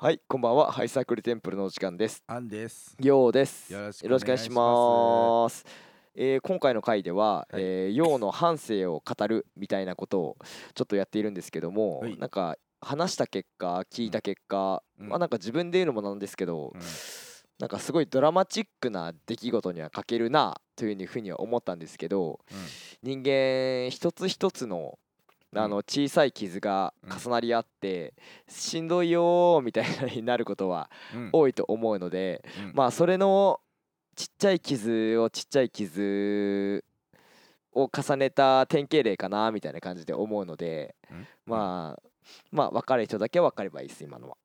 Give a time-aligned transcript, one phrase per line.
[0.00, 0.70] はい、こんばんは。
[0.70, 2.22] ハイサークルテンプルのお時間です。
[2.28, 2.96] アンです。
[3.00, 3.72] ようです。
[3.72, 5.66] よろしくお願いしおます。
[6.14, 10.36] えー今回の回では、はいえー、ようの半生を語るみたいなことを
[10.76, 16.80] ちょっとやっているんですけども、はいなんか話した結果、聞いた結果、うんまあなんか自分で言うのもなんですけど、うん
[17.58, 22.38] なんかすごいドラマチックな出来事には欠けるなというふうには思ったんですけど、
[23.02, 24.96] 人間一つ一つの
[25.54, 28.14] あの小さい傷が重なり合って、
[28.48, 31.30] しんどいよーみたいになることはうん。
[31.32, 32.72] 多いと思うので、うん。
[32.74, 33.60] まあそれの
[34.14, 36.84] ちっちゃい傷をちっちゃい傷
[37.72, 41.26] を重ねた典型例かなみたいな感じで思うので、うん。
[41.46, 42.02] まあ
[42.50, 44.36] まあ分かる人だけ分かればいいです今のは。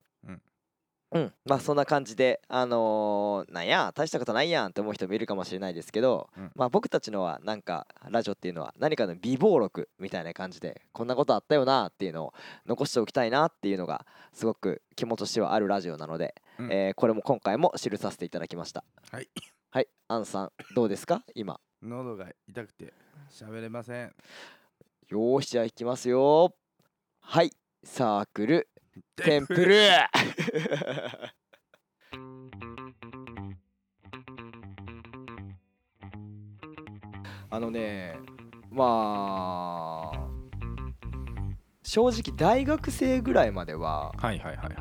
[1.13, 1.21] うん。
[1.21, 6.51] うん、まあそんな感じであのーなんや大したことないやんって思う人もいるかもしれないですけど、うん。
[6.55, 12.33] まあ僕たちのはなんかラジオっていうのは何かの備忘録みたいな感じでこんなことあったよなっていうのを
[12.65, 16.71] 残しておきたいなっていうのがすごく肝としてはあるラジオなので、うん。
[16.71, 18.83] えーこれも今回も記させていただきました。
[19.11, 19.29] はい。
[19.71, 19.87] はい。
[20.07, 21.23] アンさんどうですか？
[21.35, 21.59] 今。
[21.81, 22.93] 喉が痛くて
[23.29, 24.13] 喋れません。
[25.09, 26.55] よーしじゃあいきますよ。
[27.19, 27.51] はい。
[27.83, 28.69] サークル
[29.15, 29.75] テンプル
[37.49, 38.15] あのね
[38.71, 40.27] まあ
[41.83, 44.75] 正直大学生ぐらいまでははいはいはいはい。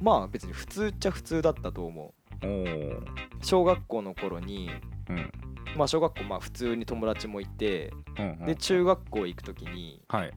[0.00, 3.02] まあ別に普通っちゃ普通だったと思うおお。
[3.42, 4.70] 小学校の頃に
[5.08, 5.32] うん。
[5.76, 8.46] まあ小学校まあ普通に友達もいてうんうん。
[8.46, 10.32] で中学校行く時にはい。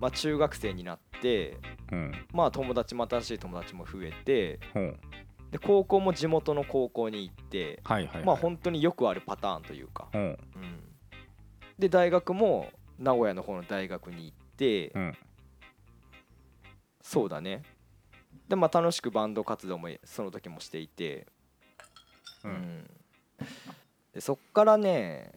[0.00, 2.12] まあ中学生になってうん。
[2.32, 4.96] まあ友達も新しい友達も増えてほう。
[5.50, 8.24] で高校も地元の高校に行ってはいはいはい。
[8.24, 10.22] まあ本当によくあるパターンというか、ほう。
[10.22, 10.38] うん、
[11.78, 15.16] で大学も名古屋の方の大学に行って、うん。
[17.00, 17.62] そうだね
[18.48, 21.26] でまあ楽しくバンド活動もその時もしていて、
[22.44, 22.90] うん。
[24.12, 25.32] でそっからね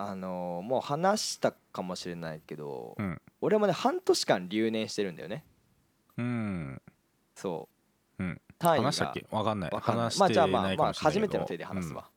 [0.00, 3.20] あのーもう話したかもしれないけど、うん。
[3.40, 5.44] 俺もね半年間留年してるんだよね。
[6.16, 6.80] うん。
[7.34, 7.68] そ
[8.18, 8.40] う、うん。
[8.58, 8.84] 単位が。
[8.84, 9.26] 話したっけ？
[9.30, 9.70] わかんない。
[9.72, 10.04] わかんない。
[10.04, 11.20] 話してまあじゃあまあないかまあもしれないけど。
[11.20, 12.10] 初めての手で話すわ、。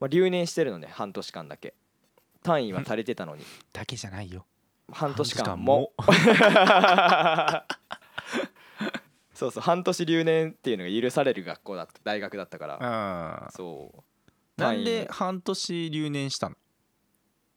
[0.00, 1.74] まあ、留年してるのね半年間だけ。
[2.42, 3.42] 単位は足りてたのに。
[3.42, 4.44] うんだけじゃないよ。
[4.92, 5.92] 半年間半も。
[9.34, 12.74] そうそう半年留年っていうのが許される学校だった大学だったから。
[12.74, 13.50] ああ。
[13.50, 14.02] そう
[14.60, 16.56] なんで半年留年したの？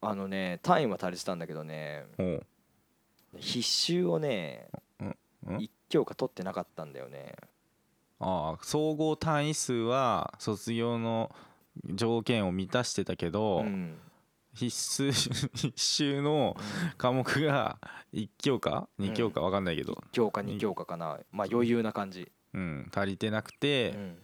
[0.01, 2.05] あのね単位は足りてたんだけどね。
[2.17, 2.45] ほう。
[3.37, 4.67] 必修をね
[4.99, 7.35] うん一教科取ってなかったんだよね。
[8.19, 11.33] ああ総合単位数は卒業の
[11.95, 13.97] 条件を満たしてたけど、うん。
[14.55, 15.11] 必須
[15.57, 16.55] 必修の
[16.99, 17.79] 科目が
[18.13, 19.41] 1教科？2教科？
[19.41, 21.19] 分かんないけど、教科2教科かな。
[21.31, 24.17] まあ余裕な感じ、うん、足りてなくうて、ん、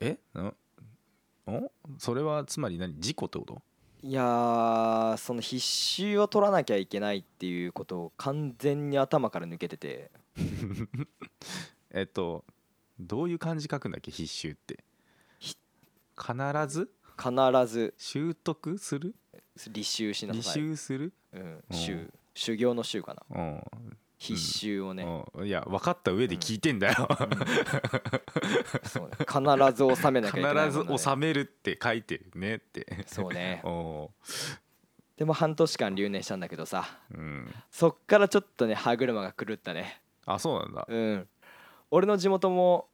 [0.00, 0.18] え？
[0.36, 0.54] ん？
[1.48, 1.72] お？
[1.98, 3.00] それはつまり何？
[3.00, 3.62] 事故ってこと？
[4.02, 10.10] いやーその必修を取らなきゃいけないっていうことを完全に頭から抜けてて。
[11.90, 12.44] えっと
[13.00, 14.10] どういう漢字書くんだっけ？
[14.10, 14.84] 必修って。
[15.38, 15.56] ひ
[16.16, 16.34] 必
[16.68, 16.90] ず？
[17.16, 17.94] 必ず。
[17.96, 19.14] 習得する？
[19.56, 21.12] 履修しな履さい、修する？
[21.32, 23.22] うん、修修行の修かな。
[23.30, 23.62] うん
[24.18, 25.46] 必修をね、うん。
[25.46, 27.08] いや分かった上で聞いてんだよ、
[28.84, 29.16] そうね。
[29.18, 29.40] 必
[29.74, 30.70] ず収めなきゃいけないね。
[30.70, 33.04] ず収めるって書いてるねって。
[33.06, 33.60] そうね。
[33.64, 34.10] お
[35.16, 36.84] でも半年間留年したんだけどさ。
[37.12, 37.54] ーうん。
[37.70, 40.00] そっからちょっとね歯車が狂ったね。
[40.26, 40.86] あそうなんだ。
[40.88, 41.28] うん。
[41.90, 42.88] 俺の地元も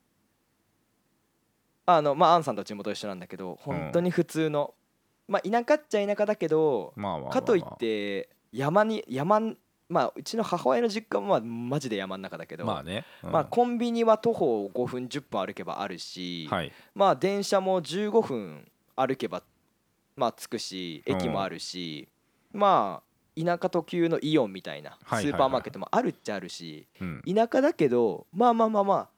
[1.87, 4.75] あのまあアンさんと地元一緒なんだけど本当に普通の、
[5.27, 6.95] まあ田舎っちゃ田舎だけど
[7.31, 9.59] かといって山に山ん
[9.89, 13.33] まあうちの母親の実家もまあマジで山の中だけど、まあね、うん。
[13.33, 16.73] まあコンビニは徒歩5分10分歩けばあるし、はい。
[16.95, 19.43] まあ電車も15分歩けば
[20.17, 22.09] まあ着くし駅もあるし、
[22.53, 25.35] まあ田舎特有のイオンみたいなスはいはいはい。
[25.35, 27.23] ーパーマーケットもあるっちゃあるし、うん。
[27.27, 29.09] 田舎だけどまあまあまあまあ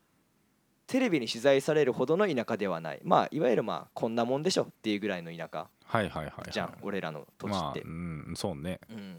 [0.87, 3.01] テレビに取材されるほどの田舎ではない。
[3.05, 6.51] まあいわゆるまあこんなもんでしょっていうぐらいの田舎はいはいはいはい。
[6.51, 8.81] じゃん、俺らの土地まあって、うんそうね。
[8.91, 9.17] うん、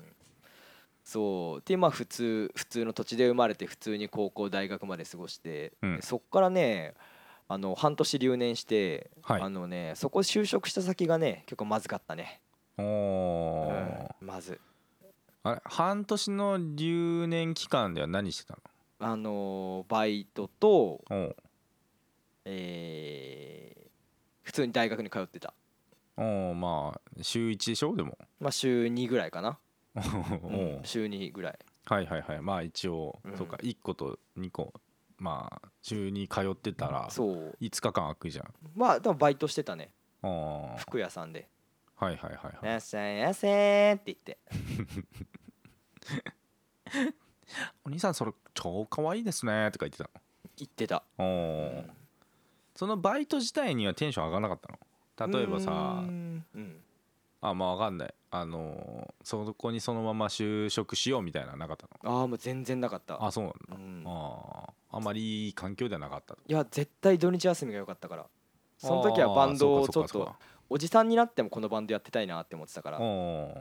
[1.10, 1.64] そう。
[1.66, 5.96] でまあ普通普通の土地で生まれて普通に高校大学まで過ごして、うん。
[5.96, 6.96] でそっからね
[7.48, 9.42] あの半年留年して、はい。
[9.42, 12.42] あのねそこ就職した先がね結構まずかったね、
[12.78, 14.60] おうーんまず。
[15.44, 18.58] あれ半年の留年期間では何してた
[19.00, 21.36] あのバイトとのおう。
[22.44, 23.88] えー
[24.44, 25.54] 普通に大学に通ってた。
[26.16, 27.96] おうまあ週1でしょ？
[27.96, 28.18] でも。
[28.40, 29.58] まあ週2ぐらいかな、
[30.84, 31.60] 週2ぐらい。
[31.86, 32.42] はいはいはい。
[32.42, 33.38] まあ一応、うん。
[33.38, 33.58] そうか。
[33.58, 34.74] 1個と2個。
[35.18, 37.58] まあ週に通ってたらそう。
[37.60, 38.54] 5日間空くじゃん。
[38.76, 39.92] まあでもバイトしてたね。
[40.78, 41.48] 服屋さんで。
[41.96, 44.38] はいはいはい「はいやっしゃいやせー」って言って
[47.84, 50.10] お兄さんそれ超可愛いですねとか言ってた
[50.58, 51.04] 言ってた。
[51.18, 51.90] のおー。
[52.76, 54.78] そのバイト自体にはテンション上がらなかっ
[55.18, 55.34] たの。
[55.34, 56.46] 例えばさうーん。
[56.54, 56.84] うん。
[57.42, 62.20] あまあわかんないあのーそこにそのまま就職しようみたいなのなかったの？
[62.20, 63.24] ああもう全然なかった。
[63.24, 64.04] あそうなんだ、うん。
[64.06, 66.36] あーあまりいい環境ではなかった。
[66.36, 68.26] いや絶対土日休みが良かったから。
[68.78, 70.36] その時はバンドをちょっと
[70.70, 73.52] おじさんになってもこのバンドやってたいなって思ってたから、お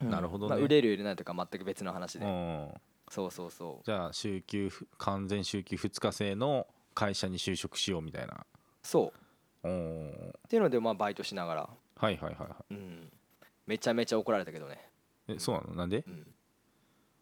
[0.00, 0.10] うん。
[0.10, 0.50] なるほどね。
[0.50, 2.68] まあ売れる売れないとか全く別の話で、うん
[3.10, 8.46] そうそうそうじゃあ週休ふ完全週休2日制の会社に就職しようみたいな。
[8.82, 9.12] そ
[9.64, 9.68] う。
[9.68, 13.12] っていうのでまあバイトしながら、はいはいはいはうん、
[13.72, 14.90] めちゃめちゃ怒られたけどね、
[15.28, 15.74] いえそうなの？
[15.74, 16.04] なんで？
[16.06, 16.26] うん、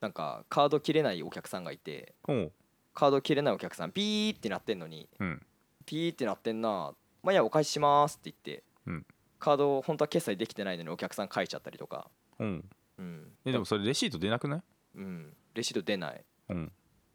[0.01, 2.17] なんかカード切れないお客さんがいて。
[2.27, 2.53] おう。
[2.93, 5.47] カード切れないお客さんピーってなってんのにうん。
[5.87, 6.93] ピーってなってんな
[7.23, 9.07] まあいいやお返ししますって言って、うん。
[9.39, 12.11] カード本当は決済できてないのにお客さん書いちゃったりとか、
[12.41, 12.45] う。
[12.45, 12.69] ん
[12.99, 13.29] うん。
[13.45, 14.61] えでもそれレシート出なくない？
[14.97, 16.25] うん、レシート出ない。
[16.49, 16.55] う。
[16.55, 16.73] ん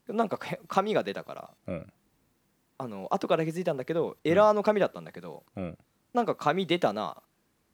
[0.07, 1.49] なんかへ紙が出たから。
[1.67, 1.73] う。
[1.73, 1.93] ん
[2.77, 5.61] あの後から気づいたんだけどエラーの紙だったんだけど、う。
[5.61, 5.77] ん
[6.13, 7.17] なんか紙出たな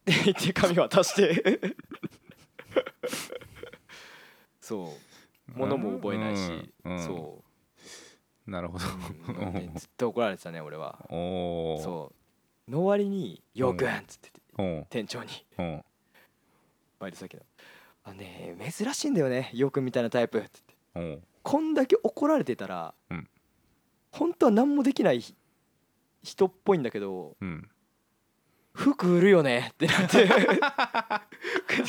[0.02, 1.74] って言って紙渡して。
[4.60, 4.88] そう。
[5.58, 6.92] 物も覚えないし、うん。
[6.92, 7.04] うん。
[7.04, 7.44] そ
[8.46, 8.84] なるほど。
[9.28, 9.52] う、うん。
[9.52, 11.04] で ずっと怒られてたね俺は。
[11.08, 12.12] そ
[12.68, 12.70] う。
[12.70, 14.30] の割に「よくん」っつって
[14.88, 15.30] 店長に。
[15.58, 15.84] うん。
[16.98, 17.42] バイト先の
[18.04, 20.74] 「あねえ珍しいんだよねよくんみたいなタイプ」っつって。
[20.94, 21.22] うん。
[21.42, 23.28] こんだけ怒られてたら、うん。
[24.12, 25.34] 本当は何もできないひ
[26.22, 27.68] 人っぽいんだけどうん
[28.74, 30.26] 服売るよねってなって。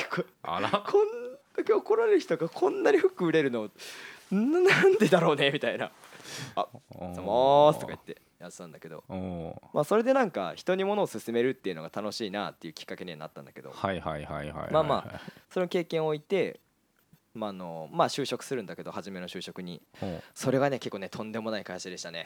[0.09, 0.69] こあら。
[0.69, 1.07] こん
[1.55, 3.69] だけ怒られる人がこんなに服売れるの
[4.31, 5.91] ななんでだろうねみたいな
[6.55, 6.67] 「あ。
[6.99, 9.03] ざまーす」とか言ってやってたんだけど。
[9.73, 13.71] まあそれでなんか人に物を勧めるっていうのが楽しいなっていうきっかけにはなったんだけど。
[14.71, 16.59] まあまあその経験を置いて
[17.33, 19.81] まああのまあ就職するんだけど初めの就職に。
[20.33, 22.25] それがね結構ねとんでもない会社でしたね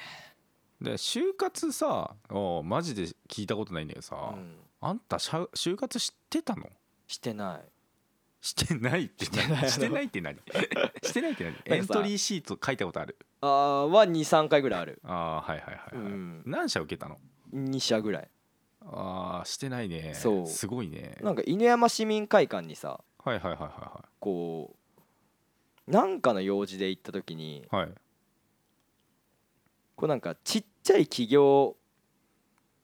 [0.81, 4.56] で就活さおうマジで聞いたことないんだけどさ、うん。
[4.79, 6.69] あんたしゃ就活知ってたの？
[7.07, 7.62] してない。
[8.41, 9.50] してないってしてない。
[9.50, 10.35] 何してないって何？
[11.03, 11.53] してないって何？
[11.57, 13.18] さエントリーシート書いたことある？
[13.41, 15.01] あーは23回ぐらいある。
[15.03, 16.13] ああーはいはいはい、はい。
[16.13, 16.44] うん。
[16.45, 17.18] 何社受けたの
[17.53, 18.29] ？2社ぐらい。
[18.85, 20.13] ああしてないね。
[20.13, 20.47] そう。
[20.47, 21.18] すごいね。
[21.21, 24.75] なんか犬山市民会館にさはいはいはいはこ
[25.88, 27.94] うなんかの用事で行った時にいはいはい
[29.97, 31.75] こうなんかちっちゃい企業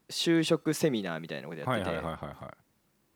[0.10, 2.54] 就職セミナーみたいなことやっててはいはいはいはいはい。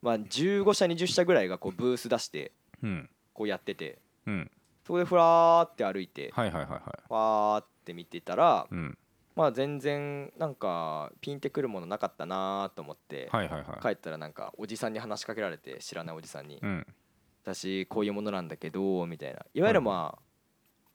[0.01, 2.53] まあ15社20社ぐらいがこうブース出して
[2.83, 3.09] うん。
[3.33, 3.97] こうやってて
[4.27, 4.51] うん。
[4.85, 6.81] そこでふらーって歩いてはいはいはいはい。
[7.09, 8.97] わーって見てたらうん。
[9.35, 13.81] まあ全然なんかピンってくるものなかったなと思ってはいはいはい。
[13.81, 16.59] 帰ったらなんかおじさんに話しかけられて知らないおじさんに。
[16.61, 16.85] うん
[17.43, 19.43] 「私こういうものなんだけど」みたいな。
[19.55, 20.26] いわゆるまあ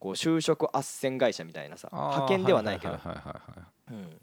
[0.03, 2.99] こう就職斡旋会社みたいなさ派遣ではないけど。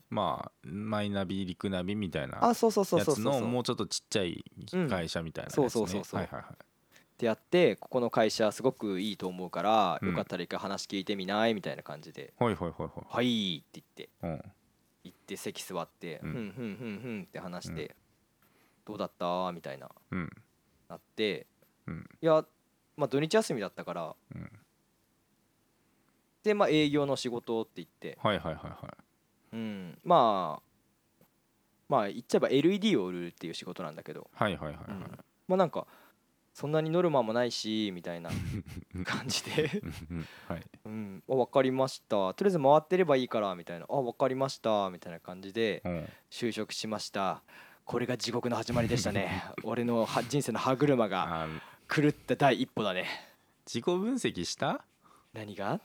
[0.09, 3.23] まあマイナビリクナビみたいなあそうそうそうやつそうそう。
[3.33, 4.43] そうのもうちょっとちっちゃい
[4.89, 6.19] 会社みたいなそうそうそうそう。
[6.19, 6.55] はいはいはいっ
[7.19, 10.09] てやってここの会社すごくいいと思うから、うん。
[10.09, 11.53] よかったら一回話聞いてみない？
[11.53, 12.33] みたいな感じで。
[12.39, 14.49] はいはいはい「はい」って言って。
[15.05, 17.95] 行って席座って「ううんんふんふんふん」って話して
[18.85, 19.89] 「どうだった?」みたいな。
[20.11, 20.29] うん。
[20.89, 21.47] なって
[21.87, 22.09] うん。
[22.21, 22.43] いや
[22.97, 24.51] まあ土日休みだったからうん
[26.43, 28.17] でまあ営業の仕事って言って。
[28.21, 28.97] はいはいはいは
[29.53, 29.97] うん。
[30.03, 30.69] まあ
[31.87, 34.85] まあ言っちゃえば LED を売るっていう仕事なんだけど、いはいはいはいはい。
[34.89, 35.01] うん。
[35.47, 35.87] まあなんか
[36.53, 38.29] そんなにノルマもないしみたいな
[39.05, 39.81] 感じで。
[40.09, 40.63] うんはい。
[40.85, 42.33] うん、あ分かりました。
[42.33, 43.85] とりあえず回ってればいいからみたいな。
[43.89, 44.89] あ分かりました。
[44.89, 46.09] みたいな感じでうん。
[46.29, 47.43] 就職しました。
[47.85, 49.43] これが地獄の始まりでしたね。
[49.63, 51.47] 俺のは人生の歯車があ
[51.87, 53.07] 狂った第一歩だね。
[53.65, 54.85] 自己分析した？
[55.33, 55.81] 何が？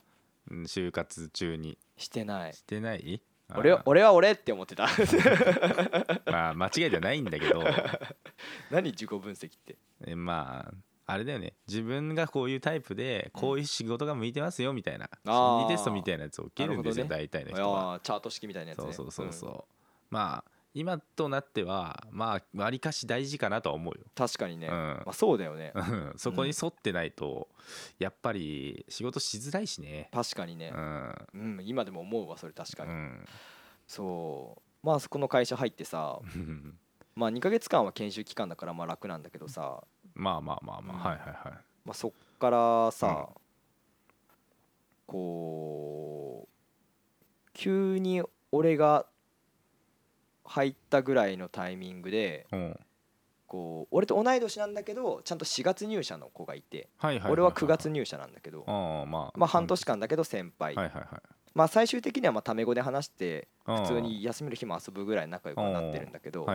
[0.51, 1.77] うん就活中に。
[1.97, 2.53] してない。
[2.53, 3.21] してない？
[3.55, 4.87] 俺は俺は俺って思ってた。
[6.31, 7.63] まあ間違いじゃないんだけど。
[8.71, 9.77] 何自己分析って？
[10.07, 10.73] えまあ
[11.13, 11.53] あれだよね。
[11.67, 15.07] 自分がこういうタイプでこういう仕事が向いてますよみたいな。
[15.23, 18.85] 心理テストみたいなやつを受けるんですよ、な大体のい人はチャート式みたいなやつね。
[18.85, 19.63] そうそうそうそう、ん。
[20.09, 24.05] まあ今となってはまあわりかし大事かなとは思うよ。
[24.13, 24.73] 確かにね、うん。
[24.73, 25.71] まあ、そうだよね。
[25.73, 26.13] うん。
[26.17, 27.47] そこに沿ってないと
[27.97, 30.09] やっぱり仕事しづらいしね。
[30.11, 30.73] 確かにね。
[30.75, 31.27] う、ん。
[31.33, 33.25] うん、今でも思うわそれ確かに、うん。
[33.87, 34.85] そう。
[34.85, 36.19] まあそこの会社入ってさ
[37.15, 39.81] まあ2ヶ月間は研修期間だからまあ楽なんだけどさ、
[40.13, 41.03] まあまあまあまあ、うん。
[41.03, 41.63] はいはいはい。
[41.85, 43.29] まあ、そっからさ、
[45.07, 49.05] こう急に俺が
[50.45, 52.79] 入ったぐらいのタイミングでうん。
[53.47, 56.89] こう俺と同い年なんだけどちゃんと4月入社の子がいて
[57.29, 59.33] 俺は9月入社なんだけどまあ。
[59.37, 60.75] まあ半年間だけど先輩。
[61.53, 66.45] まあ最終的にはまあタメ語で話して普通に休みの日も遊ぶぐらい仲良くはなってるんだけど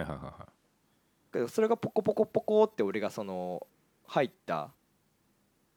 [1.32, 3.66] けどそれがポコポコポコって俺がその
[4.06, 4.72] 入った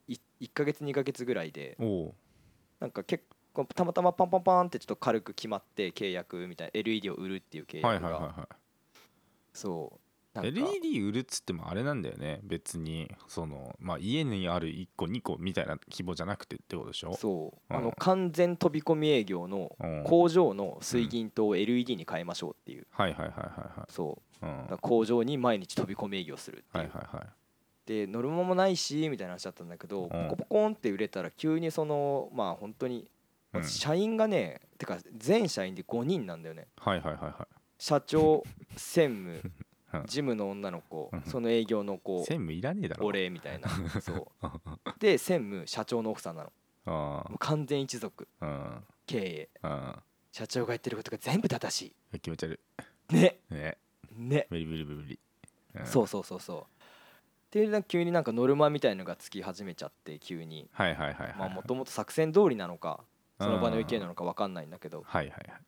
[0.09, 0.19] 1
[0.53, 1.77] ヶ月2ヶ月ぐらいで
[2.79, 8.09] なんか結構たまたまパンパンパンってちょっと軽く決まって契約みたいな LED を売るっていう契はい約が。
[8.11, 8.49] はいはいは
[9.53, 9.99] そう
[10.35, 13.11] なんいか LED 売るっつってもあれなんだよね別に。
[13.27, 17.13] そのまあ家にある1個2個みたいな規模じゃなくてってことでしょ？
[17.15, 17.73] そう。
[17.73, 17.77] うん。
[17.77, 20.03] あの完全飛び込み営業のうん。
[20.05, 22.87] 工場の水銀灯を LED に変えましょうっていう。
[22.89, 23.43] はいはいはいは
[23.75, 23.91] いはい。
[23.91, 24.45] そう。
[24.45, 24.77] うん。
[24.81, 26.93] 工場に毎日飛び込み営業するってはいいう。
[26.93, 27.27] はいはい
[27.85, 33.11] で乗る間もないしみたいな話だったんだけどポコポコンって売れたら急にそのまあ本当に
[33.61, 36.67] 社員がねてか全社員で5人なんだよね。
[36.77, 38.43] はいはいはいは社長
[38.75, 39.51] 専務
[39.93, 40.05] うん。
[40.05, 41.21] 事務の女の子うん。
[41.23, 43.05] その営業のい子専務いらねえだろ。
[43.05, 43.69] 俺みたいな。
[44.01, 44.49] そう。
[44.99, 47.37] で専務社長の奥さんなの。
[47.39, 48.27] 完全一族。
[48.39, 48.83] あうん。
[49.05, 49.49] 経営。
[49.63, 49.95] うん。
[50.31, 52.59] 社長が言ってることが全部正し気持ち悪
[53.11, 53.13] い。
[53.13, 53.39] ね。
[53.51, 53.77] いね。
[54.15, 54.47] ね。
[54.49, 55.19] 無理無理無理無理。
[55.75, 55.85] うん。
[55.85, 56.61] そうそうそうそう。
[56.61, 56.65] っ
[57.51, 60.67] ていう急になんかノルマみたいのがつき始めちゃって急に。
[60.71, 61.35] はいはいはいはい。
[61.37, 63.03] まあもともと作戦通りなのか
[63.43, 65.03] その場の意見なのか分かんないんだけど。
[65.05, 65.61] はいはいはい。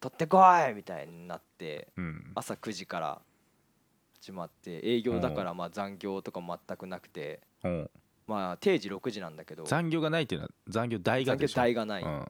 [0.00, 0.40] 取ってこ
[0.70, 2.32] いみたいになってうん。
[2.34, 3.20] 朝9時から
[4.20, 7.68] 始まって営業だからまあ残業とか全くなくてう。
[7.68, 7.90] ん
[8.26, 9.64] まあ定時6時なんだけど。
[9.64, 11.56] 残業がないっていうのは残業代が残業でしょ。
[11.56, 12.02] 代がない。
[12.02, 12.26] うん。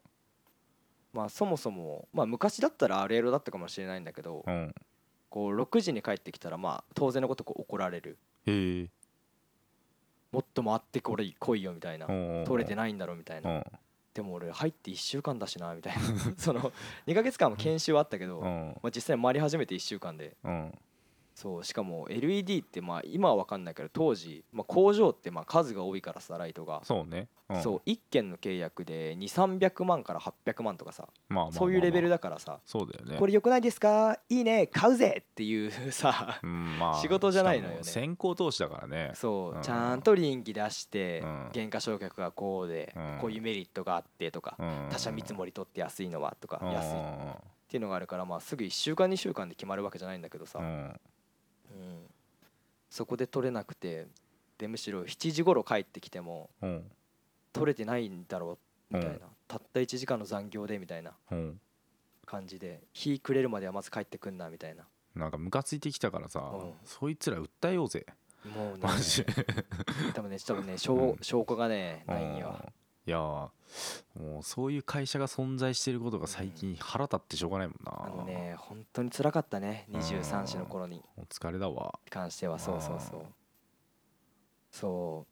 [1.12, 4.75] まあそもそもまあ昔だったらあれだったかもしれないんだけどうん。
[5.28, 8.18] こう6時に帰ってきたらまあ当然のことこう怒られる。
[8.46, 8.88] へえ。
[10.32, 12.06] もっと回ってこれ来いよみたいな。
[12.46, 13.50] 取れてなないんだろみたいな。
[13.50, 13.54] う。
[13.58, 13.64] ん
[14.18, 16.00] でも俺入って1週間だしなみたいな。
[16.37, 16.72] その
[17.06, 18.76] 2ヶ月間も研修はあったけど、まうん。
[18.82, 20.37] あ、実際回り始めて1週間で。
[20.42, 20.78] うん
[21.38, 27.28] そうしかも LED ってまあ今は分かんないけど当時、まあ、工場ってまあ数が多いからさライトが、そうね。
[27.49, 27.62] ん。
[27.62, 31.07] そう1件の契約で2300万から800万とかさ
[31.52, 33.18] そういうレベルだからさそうだよね。
[33.21, 34.18] これ良くないですか？
[34.28, 35.23] いいね買うぜ！
[35.30, 37.85] っていうさうんまあ仕事じゃないのよね。
[37.85, 39.12] 先行投資だからね。
[39.14, 39.62] そう、うん。
[39.62, 41.50] ちゃんと臨機出して、うん。
[41.54, 43.18] 原価償却がこうで、うん。
[43.21, 44.88] こういうメリットがあってとか、うん。
[44.90, 46.73] 他社見積もり取って安いのはとか、うん。
[46.73, 50.59] 安いっていうのがあるから、まあ、すぐ1週間2週間で決まるわけじゃないんだけどさ、
[52.90, 54.06] そこで取れなくて
[54.58, 56.90] でむしろ7時頃帰ってきてもうん。
[57.52, 58.58] 取れてないんだろ
[58.92, 59.20] うみたいな、うん。
[59.49, 61.61] たった1時間の残業でみたいなうん。
[62.26, 64.85] 感じで日暮れるまではまず帰ってくんなみたいな。
[65.14, 66.73] なんかムカついてきたからさうん。
[66.85, 68.06] そいつら訴えようぜ。
[68.54, 69.32] もうねマジで。
[70.14, 71.16] 多分ね多分ね証,、うん。
[71.23, 72.56] 証拠がねないんよ。
[72.61, 72.73] うん
[73.08, 78.04] いやーもうそういう会社が存在してることが最近腹立ってしょうがないもんな。
[78.04, 81.02] あのね本当に辛かったね23歳の頃に。
[81.16, 81.98] お疲れだわ。
[82.10, 83.20] 関してはそうそうそう。
[84.70, 85.26] そ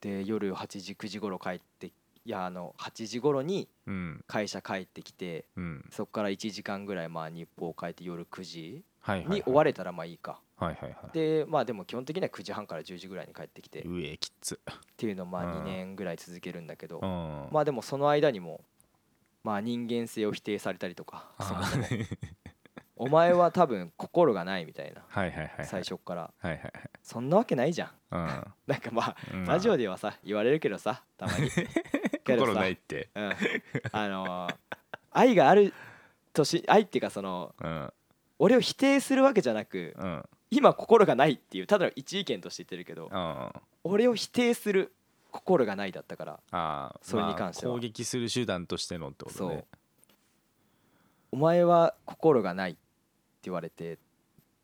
[0.00, 0.02] う。
[0.02, 1.92] で夜8時9時頃帰ってい
[2.24, 4.24] やあの8時頃にうん。
[4.26, 5.88] 会社帰ってきてうん。
[5.92, 9.38] そこから1時間ぐらいまあ日報を変えて夜9時はいはいはい。
[9.38, 11.12] に終われたらまあいいかはいはいはい。
[11.12, 13.80] でまあでも基本的には9時半から10時ぐらいに帰ってきて。
[13.80, 14.58] っうえきっつ
[14.96, 15.50] ていうのをまうん。
[15.50, 17.00] あ2年ぐらい続けるんだけど。
[17.00, 17.48] うん。
[17.52, 18.62] まあでもその間にも
[19.44, 21.30] まあ人間性を否定されたりとか
[22.96, 25.02] お前は多分心がないみたいな。
[25.08, 25.66] はいはいはいはい。
[25.66, 26.32] 最初から。
[26.38, 26.72] はいはい
[27.02, 28.16] そんなわけないじゃん。
[28.16, 29.44] はい なんかまあうん。
[29.44, 31.50] ラジオではさ言われるけどさたまに。
[32.26, 33.10] 心ないって。
[33.14, 33.32] うん、
[33.92, 34.56] あのー
[35.12, 35.72] 愛がある
[36.34, 37.92] とし愛っていうかそのうん。
[38.38, 43.52] 俺を否定するわけじゃなくうん今心がないっていうただの一意見として言ってるけどあ
[43.84, 44.94] 俺を否定する
[45.30, 47.72] 心がないだったからあそれに関しては。
[47.72, 49.66] まあ攻撃する手段としてのってことね。
[51.30, 52.80] お前は心がないって
[53.42, 53.98] 言われて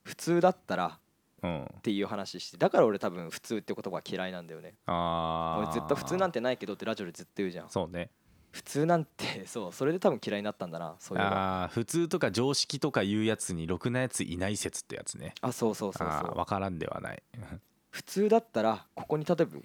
[0.02, 0.99] 普通だったら
[1.42, 1.64] うん。
[1.64, 4.75] っていう話してだから俺多分普通って言葉が嫌いなんだよね。
[4.87, 7.68] ああ俺ずっと普通なんてないけどってラジオでずっと言うじゃん。
[7.68, 8.08] そうね
[8.52, 11.30] 普通なんて そうそれで多分嫌いになったんだなそういうの。
[11.30, 15.35] ああ普通とか常識とかいうやつにろくなやついない説ってやつね。
[15.40, 16.35] あそうそうそうそう。
[16.35, 17.23] 分からんではない。
[17.90, 19.64] 普通だったらここに例えば事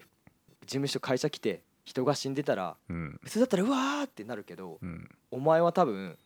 [0.67, 3.20] 務所会社来て人が死んでたらうん。
[3.24, 5.10] 普通だったらうわーってなるけどうん。
[5.32, 6.17] お前は多分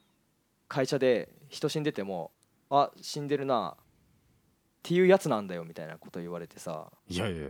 [0.67, 2.31] 会社で人死んでても
[2.69, 3.83] あ死んでるなっ
[4.83, 7.49] ていうやつなんだよみたいなこと言われてさ、いやいやい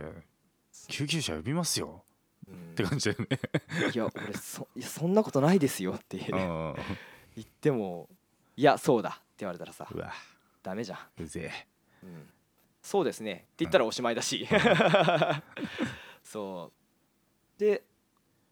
[0.88, 2.04] 救急車呼びますよ。
[2.06, 2.11] うん
[2.50, 3.38] って感じだよね。
[3.94, 6.36] いや俺そいやそんなことないですよってう。
[6.36, 6.74] ん。
[7.36, 8.08] 言っても
[8.56, 10.12] いやそうだって言われたらさうわ。
[10.62, 11.66] ダメじゃん、うぜえ。
[12.04, 12.28] うん、
[12.82, 13.32] そうですね。
[13.32, 14.46] って言ったらおしまいだし。
[16.22, 16.72] そ
[17.56, 17.60] う。
[17.60, 17.84] で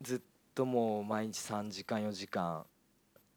[0.02, 0.20] ずっ
[0.54, 2.64] ともう毎日3時間4時間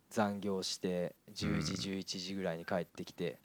[0.09, 3.37] 残業して10時うん11時ぐらいに帰ってきて、うん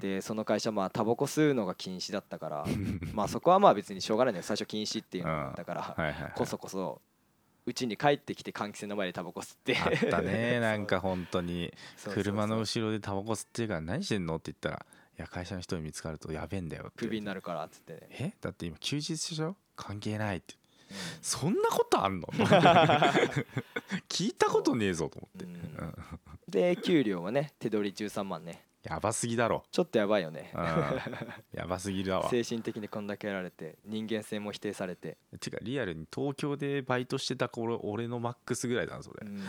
[0.00, 2.64] でその会社まあタバコ吸うのが禁止だったから
[3.14, 4.42] まあそこはまあ別にしょうがないんだよ。
[4.44, 6.32] 最初禁止っていうのだったからはいはいはい。
[6.34, 7.00] こそこそ
[7.66, 9.76] うちに帰ってきて換気扇の前でタバコ吸って。
[9.76, 10.58] あったね。
[10.60, 11.72] なんか本当に
[12.14, 14.86] 車の後ろでタバコ吸ってるから何してんのって言ったら
[15.18, 17.04] いや会社の人に見つかるとやべえんだよって。
[17.04, 17.92] クビになるからっつって。
[17.94, 18.32] ね、え？
[18.40, 19.56] だって今休日でしょ？
[19.76, 20.54] 関係ないって。
[20.90, 20.96] うん。
[21.20, 22.28] そんなことあんの？
[24.08, 25.54] 聞いたことねえぞと思って、うん。
[25.54, 25.94] うん。
[26.48, 30.50] で給料はね手取り13万ねやばすぎだろ、ちょっとやばいよね。
[30.54, 30.62] うん、
[31.52, 32.30] やばすぎだわ。
[32.30, 39.42] 精神的にこんだけやられて人間性も否定されて、てかリアルに東京でバイトしてた頃俺のマックスぐらいだなそれ、うん。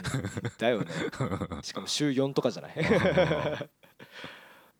[0.57, 0.87] だよね。
[1.63, 2.73] しかも週4とかじゃない。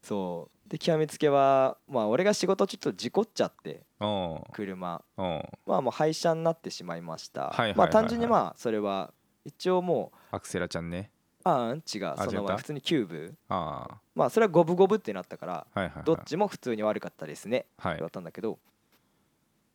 [0.04, 0.60] そう。
[0.70, 4.44] で極めつけはまあ俺が仕事ちょっと事故っちゃってうん。
[4.52, 5.02] 車。
[5.18, 5.44] うん。
[5.66, 7.56] まあもう廃車になってしまいました。
[7.78, 9.14] まあ単純にまあそれは
[9.46, 11.12] 一応もうアクセラちゃんね
[11.44, 11.82] ああ違う。
[12.18, 13.36] その普通にキューブ。
[13.48, 16.04] あまあそれは五分五分ってなったからあはいはいはい。
[16.04, 17.66] どっちも普通に悪かったですね。
[17.78, 18.00] はい。
[18.00, 18.60] だったんだけど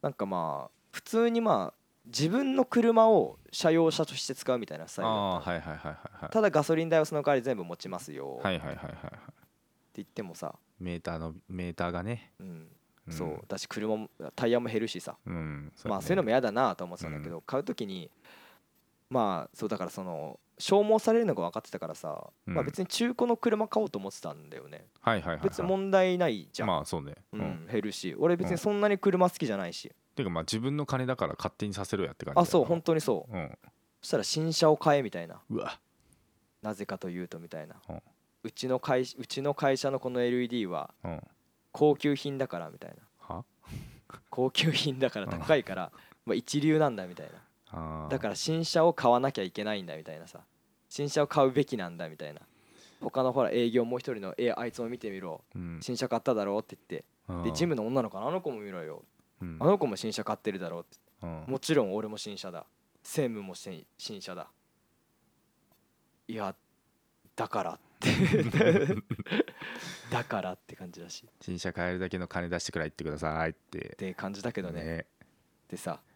[0.02, 1.74] なんかまあ普通にまあ
[2.06, 5.20] 自分の車を車用車として使うみたいなスタイルだった。
[5.20, 6.30] のああはいはいはいはいはい。
[6.30, 8.36] ただガソリン代はその代わり全部持ちますよ。
[8.38, 8.86] ってはいはいはいはい。
[8.86, 9.34] はい
[9.96, 12.46] 言ってもさ、メーターのメーターがね、うん。
[12.46, 12.68] ん。
[13.08, 13.44] そう。
[13.46, 15.16] だし車もタイヤも減るしさ。
[15.24, 15.72] うん。
[15.84, 18.10] まあそういうのも嫌だなと思ってたんだけど買う時に
[19.08, 22.66] まあそうだからその消耗されるのが分かってたからさまあうん。
[22.66, 24.86] 別に中古の車買おうと思ってたんだよね。
[25.00, 26.68] はいはいはい、はい、別に問題ないじゃん。
[26.68, 27.14] まあそうね。
[27.32, 28.14] ううん、ん減るし。
[28.18, 29.92] 俺別にそんなに車好きじゃないし。
[30.14, 33.36] ていうかまあ自分の金だから勝手にさせろやって感じあそう本当当にそう。
[33.36, 33.58] うん。
[34.00, 35.40] そしたら新車を買えみたいな。
[35.50, 35.78] うわ。
[36.62, 37.76] なぜかというとみたいな。
[37.88, 38.02] うん。
[38.44, 41.20] うちの会うちの会社のこの LED はうん。
[41.72, 42.96] 高級品だからみたいな。
[43.18, 43.44] は？
[44.30, 45.90] 高級品だから高いから
[46.24, 47.32] まあ一流なんだみたいな
[48.10, 50.40] だから新車を買わなきゃいけないんだみたいなさ。
[50.88, 52.40] 新車を買うべきなんだみたいな。
[53.00, 57.04] 他のほら営業もう一人の「えあいつも見てみろうん新車買っただろ」って言って。
[57.50, 59.02] でジムの女の子のあの子も見ろよ。
[59.40, 60.98] うんあの子も新車買ってるだろって。
[61.22, 62.66] うんもちろん俺も新車だ。
[63.02, 64.48] 専務も新新車だ。
[66.28, 66.54] いや
[67.36, 68.10] だからって。
[70.10, 71.28] だからって感じだし。
[71.40, 73.78] 新車買えるだけの金出してくらいってくださいって。
[73.78, 74.84] って感じだけどね。
[74.84, 75.06] ね。
[75.68, 76.00] でさ「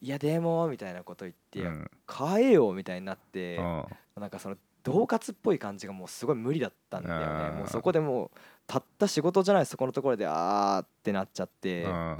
[0.00, 3.84] いやでも」みたいなこと言って、うん買えよみたいになって、うん。
[4.20, 7.58] なんかその恫喝っぽい感じがもうすごい無理だったんだよね。
[7.58, 8.30] もうそこでもう
[8.66, 12.18] たった仕事じゃないそこのところであーってなっちゃって、うん。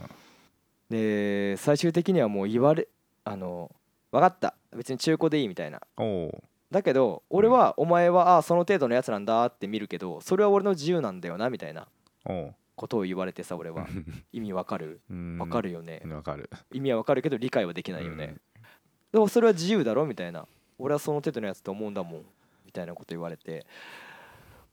[0.89, 2.89] で最終的にはもう言われ
[3.25, 3.71] あの
[4.13, 4.55] 分かった。
[4.77, 5.81] 別に中古でいいみたいな。
[6.71, 11.89] だけど俺はお前はああその程度のやつなんだって見るけどそれは俺の自由なんだよなみたいな
[12.81, 13.87] ことを言われてさ俺は。
[14.33, 15.03] 意味わかる？
[15.11, 15.39] うん。
[15.39, 16.01] わかるよね。
[16.07, 16.49] わかる。
[16.73, 18.25] 意味はわかるけど理解はできないよね。
[18.25, 18.63] うん。
[19.13, 20.07] でもそれは自由だろ？
[20.07, 20.47] みたいな。
[20.79, 22.25] 俺はその程度のやつと思うんだもん。
[22.65, 23.67] みたいなこと言われて。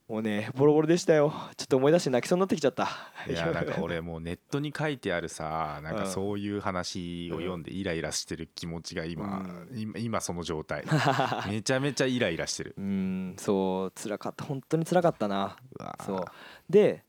[0.08, 1.34] もうねボロボロでしたよ。
[1.58, 2.88] ちょっと思い出して泣きそうになってきちゃった。
[3.30, 6.10] いやなんか俺もうネットに書いてあるさなんかうん。
[6.10, 9.40] そういう話を読んでイライラしてる気持ちが今、
[9.70, 9.78] うん。
[9.78, 10.86] 今今その状態。
[11.50, 12.76] めちゃめちゃイライラしてる。
[12.78, 14.46] うんそう辛かった。
[14.46, 15.58] 本当に辛かったな。
[16.06, 16.26] そう。
[16.70, 17.04] で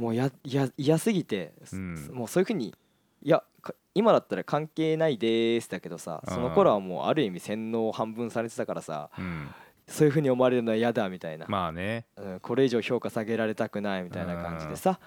[0.00, 2.10] もうやや嫌すぎて、うん。
[2.12, 2.74] もうそういうふうに
[3.22, 9.48] いやか今だったら関係ないですだけどさその頃はもうある意味洗脳半分されてたからさうん。
[9.86, 12.06] そういうふうに思われるのは嫌だみたいな、まあね。
[12.16, 15.00] うん、これ以上評価下げられたくないみたいな感じでさ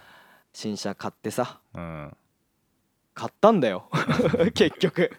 [0.51, 2.15] 新車買ってさうん。
[3.15, 3.89] 買ったんだよ。
[4.53, 5.11] 結局。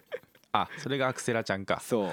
[0.53, 1.81] あそれがアクセラちゃんか。
[1.81, 2.11] そう。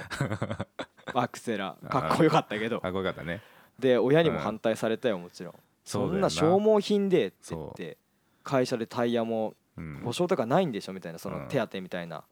[1.13, 1.77] アクセラ。
[1.89, 2.81] かっこよかったけど。
[2.81, 3.41] かっこよかったね。
[3.79, 7.97] で親にも反対されたよもちろんそんな消耗品でって言って
[8.43, 9.81] 会社でタイヤもう。
[9.81, 10.01] ん。
[10.03, 11.39] 保証とかないんでしょみたいなそうん。
[11.39, 12.23] の手当みたいな。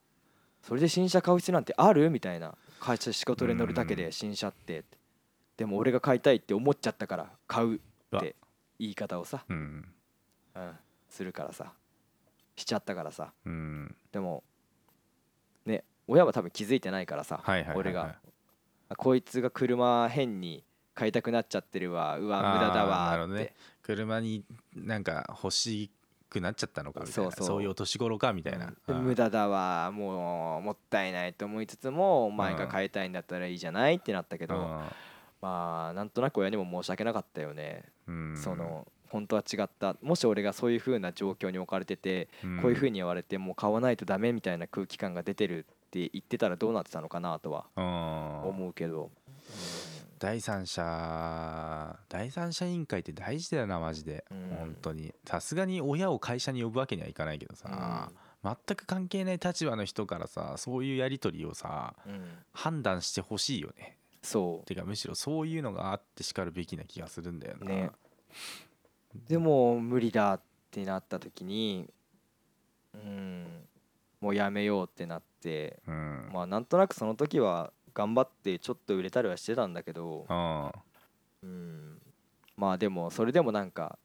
[0.61, 2.55] それで新車買う必要なんてあるみたいな。
[2.79, 4.83] 会社仕事で乗るだけで新車って。
[5.57, 8.35] でも俺が買いたいって思っちゃったから買うって
[8.79, 9.85] 言い方をさ、うん。
[10.55, 10.71] うん、
[11.09, 11.73] するからさ。
[12.55, 13.33] しちゃったからさ。
[13.45, 13.95] うん。
[14.11, 14.43] でも
[15.65, 17.41] ね親は多分気づいてないからさ
[17.75, 18.15] 俺が。
[18.89, 20.63] あこいつが車変に
[21.01, 22.19] 買いたくなっちゃってるわ。
[22.19, 23.27] うわ無駄だわ。
[23.27, 23.55] ね。
[23.81, 24.43] 車に
[24.75, 25.89] なんか欲し
[26.29, 27.31] くなっちゃったのかみたいな。
[27.31, 27.63] そうそう。
[27.63, 28.97] いうお年頃かみたいな、うん。
[28.97, 29.89] 無駄だわ。
[29.91, 34.53] もうもったいないと思いつつもお前が買いたいんだったらいいじゃないってなったけど、
[35.41, 38.37] まあなんとなく親にも申し訳なかったよね、うん。
[38.37, 39.95] その本当は違った。
[40.03, 42.29] もし俺がそういう風な状況に置かれてて、
[42.61, 48.49] こういう風に言われてもう買わないとダメみたいな空気感が出てるって言ってたらどうなってたのかなとはうん。
[48.49, 49.09] 思うけど、
[50.21, 54.55] 第三者第三者委員会って大事だよなマジで、うん。
[54.55, 55.11] 本当に。
[55.25, 58.11] さすがに親を会社に呼ぶわけにはいかないけどさ、
[58.43, 62.21] 全く関係ない立場の人からさそういうやり取りをさうん。
[62.53, 63.97] 判断してほしいよね。
[64.21, 67.89] そてかむしろそういうのがあってしかるべきな気がするんだよな、ね。
[69.15, 71.89] うでも無理だってなった時に
[72.93, 73.47] うん
[74.19, 76.29] もうやめようってなってうん。
[76.31, 80.71] まあなんとなくその時は頑張ってちょっと売れたりはしてたんだけどうん。
[81.43, 82.01] うん。
[82.55, 83.97] まあでもそれでもなんか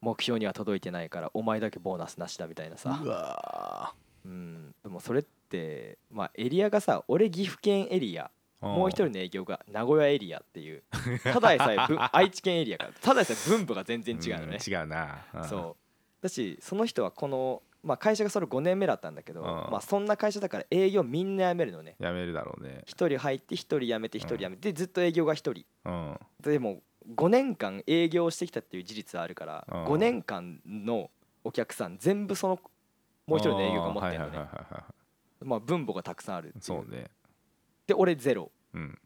[0.00, 3.00] 目標には届いてないからお前だけボーナスなしだみたいなさ。
[3.02, 4.74] うわうん。
[4.82, 10.84] でもそれってまあエリアがさ俺岐阜県エリアーもう一人の営業が名古屋エリアっていう
[11.24, 14.58] ただでさえぶ愛知県エリアからただでさえ分母が全然違うのね。
[14.58, 15.44] ん違うな、ん。
[15.48, 16.22] そう。
[16.22, 19.46] だしその人はこのまあ会社がそれ5年目だったんだけどうん。
[19.46, 21.96] まあそんな会社だから営業みんな辞めるのね。
[21.98, 22.82] やめるだろうね。
[22.86, 25.64] 1人入って1人辞めて1人辞めてでずっと営業が1人。
[25.84, 26.18] うん。
[26.40, 26.82] でも
[27.14, 29.84] 5年間営業してきたっていう事実はあるからうん。
[29.86, 31.10] 5年間の
[31.44, 32.60] お客さん全部その
[33.26, 34.84] もう一人の営業が持ってるのあーはいはいねはいはいは
[35.40, 36.60] まあ分母がたくさんあるっていう。
[36.60, 37.10] いそうね。
[37.86, 38.50] で俺ゼロ。
[38.74, 38.98] うん、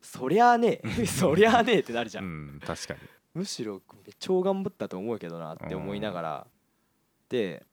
[0.00, 1.06] そりゃあねえ。
[1.06, 3.00] そりゃあねえってなるじゃ、うんん、確かに。
[3.34, 3.82] むしろ
[4.18, 6.46] 超頑張ったと思うけどなって思いながら。
[7.28, 7.66] で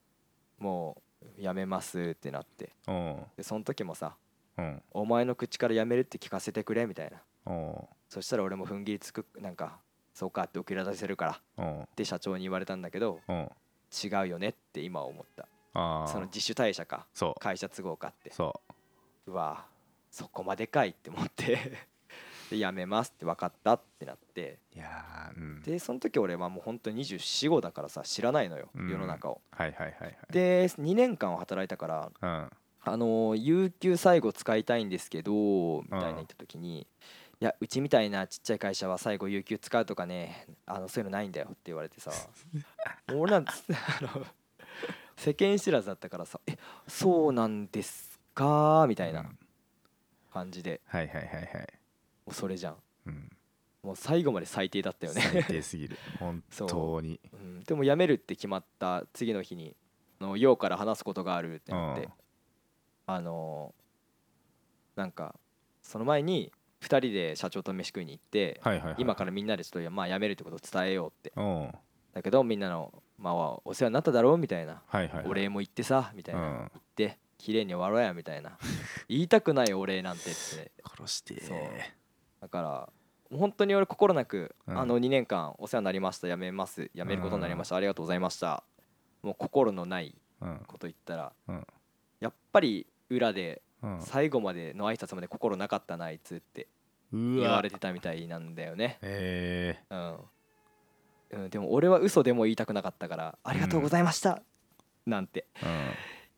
[0.58, 1.02] も
[1.38, 2.72] うやめますってなって。
[2.88, 3.16] うん。
[3.36, 4.16] でその時もさ
[4.58, 7.22] うん「お前の口からやめるって聞かせてくれ」みたいな。
[7.46, 7.88] うん。
[8.08, 9.80] そしたら俺も踏ん切りつくなんか
[10.14, 11.82] そうかって送り出せるからうん。
[11.82, 13.50] って社長に言われたんだけどうん。
[14.04, 15.48] 違うよねって今は思った。
[16.08, 17.06] その自主退社か
[17.38, 18.32] 会社都合かって。
[18.32, 18.60] そ
[19.26, 19.32] う。
[19.32, 19.66] わ
[20.10, 21.72] そこまでかいって思って
[22.50, 24.58] でやめますって分かったってなって。
[24.74, 25.62] いやーうん。
[25.62, 28.88] でその時俺はもう本当に245だからさ知らないのようん。
[28.90, 29.40] 世の中を。
[29.50, 30.16] はいはいはいはい。
[30.30, 32.50] で2年間は働いたからうん。
[32.88, 36.86] あのー有給最後使いたいんですけどみたいな言った時に
[37.40, 42.12] いやうちみたいなちっちゃい会社は最後有給使うとかねあのそういうのないんだよって言われてさ。
[43.12, 44.24] 俺なんつ あの
[45.16, 46.56] 世間知らずだったからさえ
[46.86, 48.86] そうなんですか？
[48.88, 49.38] みたいなうん。
[50.32, 50.80] 感じで。
[50.86, 51.42] はいはいはいはい。
[51.42, 51.66] も
[52.26, 52.76] うそれじゃん。
[53.06, 53.28] うん。
[53.82, 55.20] もう最後まで最低だったよね。
[55.20, 55.96] 最低すぎる。
[56.18, 57.20] 本当に。
[57.32, 57.36] う。
[57.36, 59.76] ん、でも辞めるって決まった次の日に
[60.20, 62.12] 「あの陽から話すことがある」ってなって、うん。
[63.06, 63.86] あのー
[64.96, 65.38] なんか
[65.82, 71.32] その前に2人で社長と飯食いに行って、はいはいはい今からみんなでちょっとまあ辞めるってことを伝えようって。
[72.12, 73.34] だけどみんなの、まあ、
[73.64, 76.56] お世話になっただろうみたいな、はいはいお礼も言ってさみたいうな、ん。
[76.56, 78.58] 言って綺麗に終わろうやみたいな。
[79.08, 80.72] 言いたくないお礼なんてって。
[80.82, 81.44] 殺して。
[81.44, 81.58] そう
[82.40, 82.88] だから
[83.36, 84.78] 本当に俺心なく、うん。
[84.78, 86.28] あの2年間お世話になりました。
[86.28, 86.90] 辞めます。
[86.94, 88.62] 辞めることになりました、ありがとうございました。
[89.22, 90.60] もう心のないうん。
[90.66, 91.66] こと言ったら、うん。
[92.20, 94.00] やっぱり裏でうん。
[94.00, 96.66] 最後までの挨拶まで心なかったなあいつって
[97.12, 98.98] 言われてたみたいなんだよね。
[99.02, 99.78] え。
[99.90, 100.16] うん、
[101.30, 104.42] うん、でも俺は嘘でも言いたくなかったから「ありがとうございました」
[105.06, 105.46] なんて。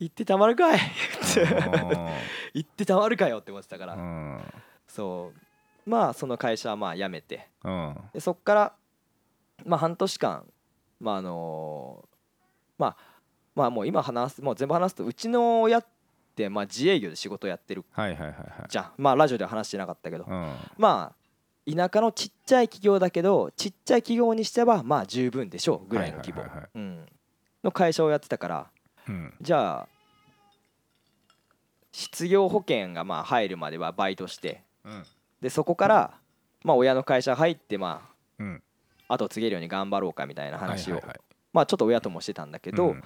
[0.01, 0.81] 言ってたまるかいうん。
[2.55, 4.41] 言ってたまるかよって思ってたから、うん。
[4.87, 5.48] そう
[5.89, 7.49] まあその会社はまあ辞めて。
[7.65, 7.97] うん。
[8.13, 8.73] でそっから
[9.65, 10.45] まあ半年間
[11.01, 12.05] まああの
[12.77, 12.97] まあ
[13.55, 15.87] まあもう今話すもう全部話すとうちの親っ
[16.37, 18.45] てまあ自営業で仕事やってるはいはいはいはい。
[18.69, 18.93] じゃん。
[18.99, 20.25] まあラジオでは話してなかったけど。
[20.25, 20.53] うん。
[20.77, 21.19] まあ
[21.71, 26.45] 田舎のちっちゃい企業だけどちっちゃい企業にしてはまあ十分でしょうぐらいの規模。
[27.65, 28.71] の会社をやってたから。
[29.09, 29.35] うん。
[29.41, 29.89] じゃあ
[31.93, 34.63] 失業保険がまあ入るまではバイトして。
[34.85, 35.05] うん
[35.41, 36.15] でそこから
[36.65, 38.63] まあ親の会社入ってまうん。
[39.09, 41.01] あ後継げるように頑張ろうかみたいな話を
[41.53, 43.03] まあちょっと親ともしてたんだけどうん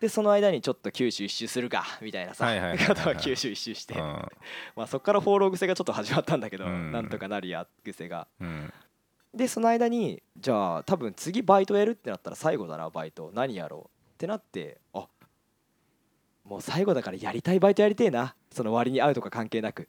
[0.00, 4.00] でその間にちょっと九州一周するかみたいなさ方は九州一周してうん。
[4.74, 6.90] まあそこから放浪癖がちょっと始まったんだけどうん。
[6.90, 8.26] なんとかなるや癖が。
[8.40, 8.72] うん。
[9.34, 13.30] でその間にじゃあ多分次バイトやるってなったら最後だなバイト。
[13.34, 15.06] 何やろうってなってあ
[16.44, 18.34] もう最後だからやりたいバイトやりてえな。
[18.50, 19.86] その割に合うとか関係なく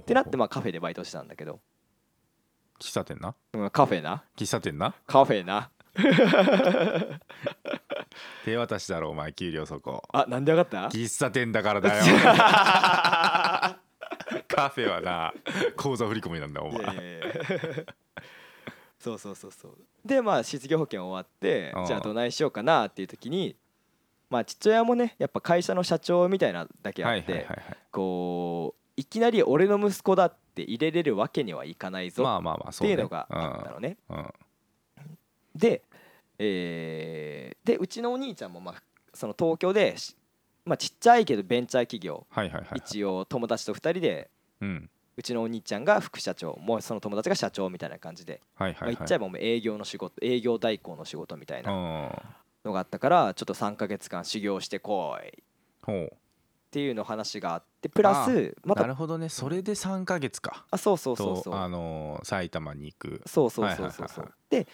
[0.00, 1.60] ってなってまあカフェでバイトしてたんだけど、
[2.80, 3.34] 喫茶店な？
[3.54, 4.24] うん、カフェな。
[4.36, 4.94] 喫茶店な？
[5.06, 5.70] カフェな。
[8.44, 10.02] 手渡しだろお前給料そこ。
[10.12, 10.96] あなんで分かった？
[10.96, 12.04] 喫茶店だからだよ。
[14.48, 15.32] カフェはな
[15.76, 16.82] 口座振り込みなんだお前。
[16.82, 17.26] いやいやいや。
[18.98, 19.76] そうそうそうそう。
[20.04, 21.86] でまあ失業保険終わってうん。
[21.86, 23.56] じゃあどないしようかなっていう時に
[24.30, 27.62] まあ父親もねやっぱ会社の社長みたいなだけあって、はいはい。
[27.90, 33.96] こういきなり俺の息子だって入れれるわけにはいかないぞまあまあまあっていうのがあったのね。
[35.54, 35.82] で、
[36.38, 38.82] えーでうちのお兄ちゃんもまあ
[39.14, 40.16] その東京でし、
[40.64, 42.26] まあ、ちっちゃいけどベンチャー企業。
[42.74, 44.90] 一応友達と2人でうん。
[45.14, 48.88] うちのお兄ちゃんが副社長もうその友達が社長みたいな感じで、まあ、はいはい。
[48.88, 51.72] はい言っちゃえばもう営業の仕事営業代行の仕事みたいな。
[51.72, 52.10] うん。
[52.64, 55.42] のがあったからちょっと3ヶ月間修行してこい。
[56.06, 56.08] っ
[56.70, 59.28] ていうの話があってプラスまたなるほどね。
[59.28, 60.64] それで3ヶ月か。
[60.70, 61.44] あそうそうそうそう。
[61.52, 63.22] とあのー埼玉に行く。
[63.26, 64.08] そうそうそうそう。
[64.08, 64.66] そうで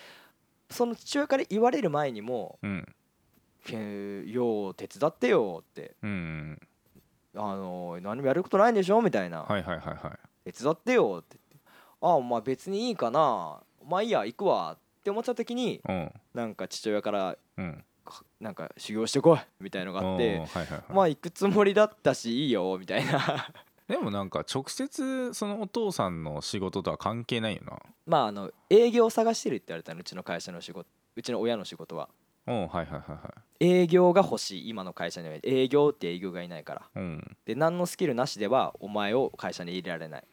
[0.70, 2.86] その父親から言われる前にもうん
[3.72, 5.96] 「えーよう手伝ってよ」って。
[6.02, 6.60] うん
[7.34, 9.42] 「あの何もやることないんでしょ」みたいな。
[9.42, 10.18] はいはいはいはい
[10.52, 11.70] 「手伝ってよ」って言って
[12.02, 16.12] 「ああまあ別にいいかなまあいいや行くわ」って思った時にうん。
[16.34, 17.72] なんか父親からうん。
[17.74, 17.84] か
[18.40, 20.82] なんか修行してこいみたいのがあってはいはいはい。
[20.92, 23.52] まあ行くつもりだったしいいよみたいな。
[23.88, 27.78] でもなんか直接そのお父さんの仕事とは関係ないよな。
[28.06, 32.08] まああの営業を探してるって言われたのうちの会社の仕事うちの親の仕事は。
[32.46, 35.36] うんはいはいはいは営業が欲しい今の会社には。
[35.42, 36.80] 営業って営業がいないから。
[36.80, 37.36] いうん。
[37.44, 40.24] で何のスキルなしではお前を会社に入れられない。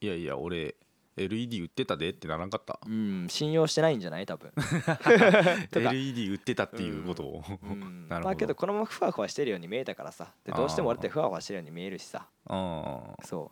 [0.00, 0.74] いやいや俺
[1.16, 2.78] LED 売ってたでってならんかった？
[2.86, 4.26] うん信用してないんじゃない？
[4.26, 4.52] 多分。
[5.74, 7.22] LED 売ってたっていうこと？
[7.24, 8.06] を、うん。
[8.08, 8.24] なるほど。
[8.24, 10.32] まあけどこのままふわふわしてるように見えたからさ。
[10.44, 12.28] でどうしても俺ってふわふわしてるように見えるしさ。
[12.48, 13.00] うん。
[13.24, 13.50] そ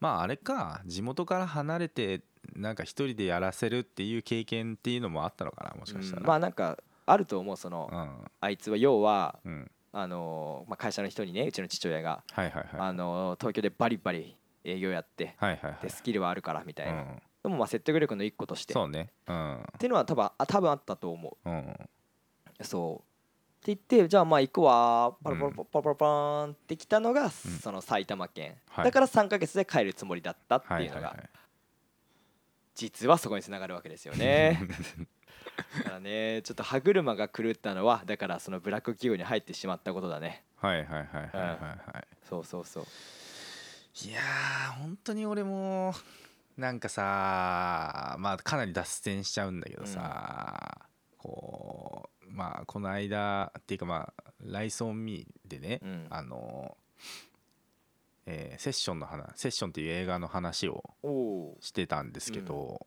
[0.00, 0.82] まああれか。
[0.86, 2.22] 地元から離れて
[2.54, 5.80] なんか一人でやらせるっていう経験っていうのもあったのかな？
[5.80, 6.26] もしう、かしたら、うん。
[6.28, 8.30] まあなんかあると思うそのうん。
[8.40, 9.70] あいつは要はうん。
[9.92, 12.68] あのーまあ、会社の人にねうちの父親が、はいはいはい。
[12.80, 15.82] あのー東京でバリバリ営業やってはいはいはい。
[15.82, 17.22] でスキルはあるからみたいな、うん。
[17.42, 18.72] でもまあ説得力の一個として。
[18.72, 19.10] っそうね。
[19.26, 19.66] うん。
[19.78, 21.50] ていうのは多分あ多分あったと思う。
[21.50, 21.88] ん。
[22.58, 23.16] うそう。
[23.72, 25.16] って言ってじゃあまあ行くわ。
[25.22, 28.84] パラパラパラパラパーンってきたのが、その埼玉県、はい。
[28.84, 31.16] だから3ヶ月で帰るつもりだったっていうのが、
[32.74, 34.60] 実はそこにつながるわけですよね。
[35.78, 40.44] だからねちょっと歯車が狂ったのはだからそのブラック企業に入ってしまったことだね。
[40.56, 42.06] はいはいはいはいはいはい。
[42.28, 42.86] そうそうそう
[44.04, 45.94] いやー本当に俺も
[46.56, 50.86] なんかさまあかなり脱線しちゃうんだけどさ、
[51.18, 56.06] こうまあこの間っていうかまあ「ライソン・ミー」でね、うん。
[56.10, 56.76] あの、
[58.26, 60.82] えーセッションの話セッションっていう映画の話を
[61.60, 62.86] してたんですけど、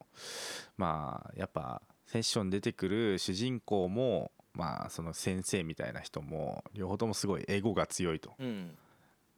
[0.77, 8.33] まあやっぱセッション出てくる主人公もまあその先生みたいな人も両方ともすごいエゴが強いと。
[8.39, 8.77] うん。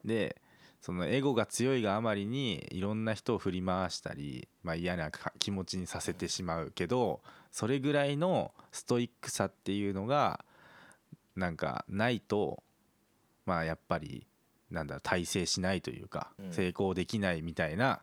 [0.04, 0.42] で
[0.82, 10.44] そのエゴが強いがあまりにいろんな人を振り回したり、まあ、嫌なか気持ちにさせてしまうけどそれぐらいのストイックさっていうのが
[11.36, 12.64] なんかないと
[13.46, 14.26] まあやっぱり
[14.72, 16.52] なんだろう大成しないというかうん。
[16.52, 18.02] 成功できないみたいな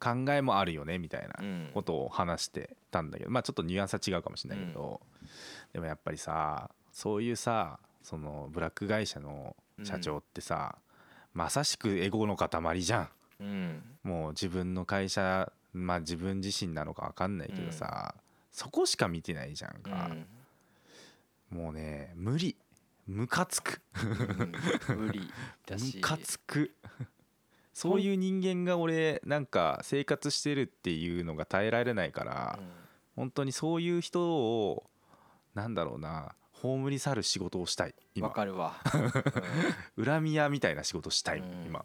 [0.00, 1.70] 考えもあるよねみたいなうん。
[1.72, 5.00] ことを話してたんだけどまあちょっとニュアンスは違うかもしれないけど、
[5.72, 10.76] でもやっぱりさそういうさそのブラック会社の社長ってさ、
[11.34, 13.08] まさしくエゴの塊じゃん。
[13.40, 13.82] うん。
[14.02, 18.14] もう自分の会社まあ自分自身なのか分かんないけどさ、
[18.50, 20.26] そこしか見てないじゃんうか、ん。
[21.50, 22.56] もうね無理。
[23.06, 23.80] ムカつく。
[24.88, 24.96] うん。
[25.06, 25.30] 無理
[25.66, 25.96] だし。
[25.96, 26.74] ムカつく。
[27.72, 32.58] そういう人間が俺なんか生活してるっていうのが耐えられないから、
[33.14, 34.90] 本当にそういう人を
[35.54, 38.74] なんだろうな葬り去る仕事をしたいうんわ今かるわ、
[40.02, 41.64] 恨み屋みたいな仕事したい、うん。
[41.66, 41.84] 今。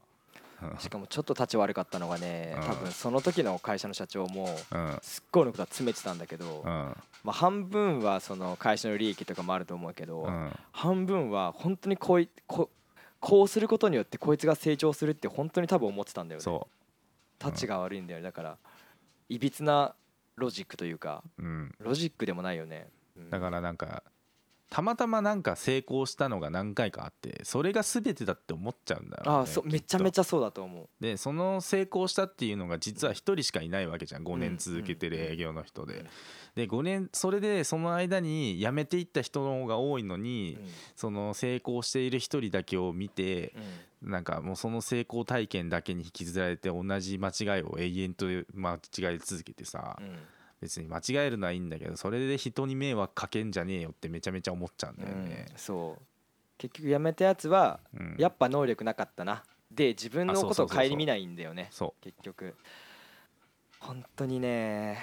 [0.62, 0.78] うん。
[0.78, 2.68] しかもちょっと立ち悪かったのがねうん。
[2.68, 5.00] 多分その時の会社の社長もうん。
[5.02, 6.68] すっごい俺のことは詰めてたんだけど、うん。
[6.68, 6.96] ま
[7.28, 10.60] あ、半分はその会社の利益とかもあると思うけど、うん。
[10.72, 12.70] 半分は本当にこういこ
[13.20, 16.44] こうすることによってこいつが成長するって本当に多分思ってたんだよね。
[16.44, 16.68] そ
[17.40, 18.24] タチが悪いんだよね。
[18.24, 18.58] だから
[19.30, 19.96] いびつな
[20.36, 23.30] ロジックというかう、うん、ロジックでもないよね、うん。
[23.30, 24.04] だからなんか
[24.74, 30.90] たまたまなんか成功したのが何回かあってそれが全てだって思っちゃうんだよ、ね、ああそうめちゃめちゃゃそうだと思う。
[31.00, 36.08] でその成功したっていうのが実は1人しかいないわけじゃん5年続けてる営業の人で、うん
[36.56, 40.60] で5年それでその間に辞めていった人の方が多いのに、
[40.96, 43.54] その成功している1人だけを見て
[44.02, 44.12] うん。
[44.12, 50.18] なんかもうその成功体験だけに引きずられて同じ間違いを永遠と間違い続けてさ、うん
[50.64, 55.48] 別に間違えるのはいいんだけどそれで人に迷惑かけんじゃねえよってめちゃめちゃ思っちゃうんだよね。
[55.52, 56.02] うんそう。
[56.58, 58.16] 結局辞めたやつはうん。
[58.18, 59.44] やっぱ能力なかったな。
[59.70, 61.68] で自分のことを顧みないんだよね。
[61.72, 62.56] そ結局。
[63.80, 65.00] 本当にね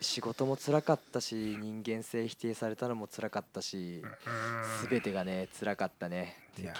[0.00, 6.36] 仕事も辛かったし人間性否定されたのも辛かったしう全てがね辛かったね。
[6.56, 6.72] 結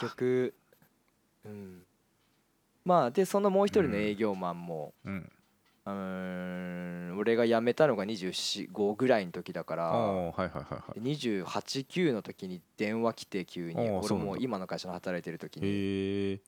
[0.00, 0.54] 局
[1.44, 1.82] うん。
[2.84, 5.32] まあでそのもう一人の営業マンも、うん
[5.92, 11.00] うーん俺が辞めたのが245ぐらいの時だからはいはいはいはい。
[11.00, 13.90] 289の時に電話来て急に。
[13.90, 16.40] 俺もう今の会社の働いてる時に。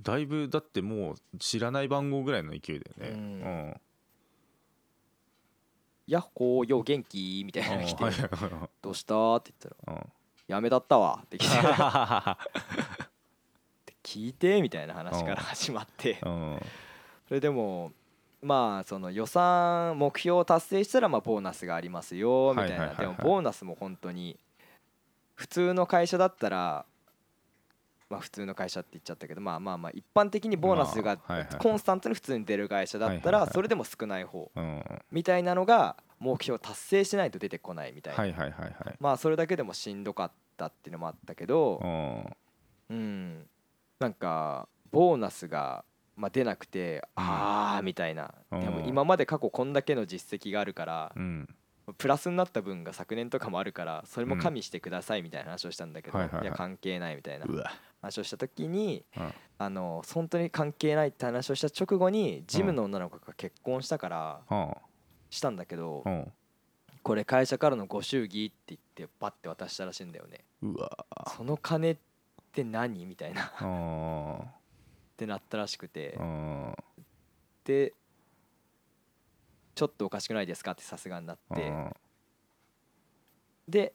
[0.00, 3.10] だいぶだってもう知らない番号ぐらいの勢いだよね。
[3.10, 3.18] うん。
[3.18, 3.22] う
[3.72, 3.76] ん
[6.06, 8.22] 「やっほーよ元気?」みたいなのが来てはいはい
[8.52, 10.12] はい「どうした?」って言ったらうん
[10.46, 11.56] 「やめだったわ」って来て。
[14.04, 16.20] 聞いてみたいな話から始まって。
[16.24, 16.60] うん。
[17.26, 17.90] それでも
[18.42, 22.94] まあその予算目標を達成したらまあボーナスがありますよみたいな。
[22.94, 24.38] でもボーナスも本当に
[25.34, 26.84] 普通の会社だったら
[28.08, 31.16] まあ普通の会社って言っちゃったけどまあまあまあ一般的にボーナスが
[31.58, 34.82] コンスタントに普通に出る会社だったらそれでも少ない方うん。
[35.10, 38.18] みたいなのが目標を達成しないと出てこないみたいな。
[39.00, 42.36] まあそれだけでもしんどかったっていうのもあったけどうん。
[42.90, 43.46] うん。
[43.98, 45.84] なんかボーナスが
[46.16, 48.34] まあ出なくてああみたいな。
[48.50, 48.60] うん。
[48.60, 51.48] でも今まで過去こんだけの実績があるからうん。
[51.98, 57.46] プラスになった分が昨年とかもあるからそれも加味してくださいみたいな話をしたんだけどはいや関係ないみたいな
[58.02, 59.32] 話をした時にうん。
[59.58, 64.74] あの本当に関係ないって話をした直後にジムの女の子が結婚したからうん。
[65.30, 66.32] したんだけどうん。
[67.02, 70.40] これ会社からのご祝儀って言ってバッて渡したらしいんだよね。
[70.60, 70.90] うわ。
[71.36, 71.96] その金っ
[72.50, 73.06] て何？
[73.06, 73.52] みたいな
[75.16, 76.16] っうんてなったらしくて。
[76.18, 76.76] うん。
[77.64, 77.94] で
[79.74, 80.72] ちょっとおかしくないですか？
[80.72, 81.62] ってさすがになって。
[81.62, 81.92] うん。
[83.68, 83.94] で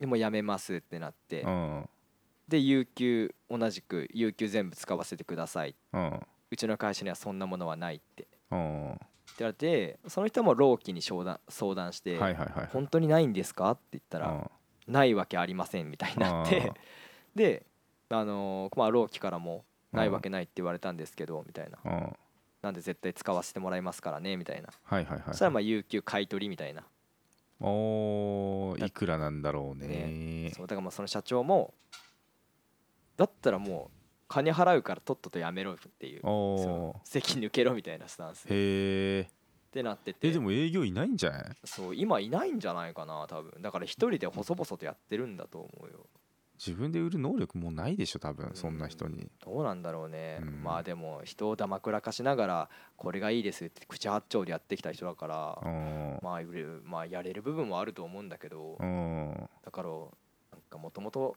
[0.00, 1.42] でもうやめますってなって。
[1.42, 1.88] うん。
[2.48, 5.76] で有給同じく有給全部使わせてください。
[6.50, 8.26] うちの会社にはそんなものはないって。
[8.50, 8.98] うん。
[9.38, 13.70] 言われてその人も労基に相談相談してはいはいはい本当にないんですか？
[13.70, 14.50] って言ったら
[14.86, 16.72] ないわけありませんみたいになって。
[17.34, 17.64] で
[18.10, 21.78] あのーまあ労基からもないわけないって言われたんですけどみたいな。
[22.62, 24.68] なんで絶対使わせてもらいますからねみたいな。
[24.84, 26.84] はいはいはいそしたらまあ有給買い取りみたいな。
[27.60, 30.50] おーいくらなんだろうね。
[30.54, 31.74] そうだからまあその社長も
[33.16, 33.96] だったらもう
[34.28, 36.22] 金払うからとっととやめろっていう
[37.04, 39.28] 席抜けろみたいなスタンスへえ
[39.70, 40.28] てなってて。
[40.28, 41.44] えでも営業いないんじゃない？
[41.64, 43.60] そう今いないんじゃないかな多分。
[43.60, 46.06] だから一人で細々とやってるんだと思うよ
[46.64, 49.28] 自分で売る能力もうないでしょ多分そんな人に。
[49.44, 50.62] どうなんだろうね、うん。
[50.62, 56.18] まあでも人をだまくらかしながらこれがいいですって口八丁でやってきた人だから、うん。
[56.22, 59.48] まあ売れるまあやれる部分もあると思うんだけど、うん。
[59.64, 60.08] だからなん
[60.70, 61.36] かもともと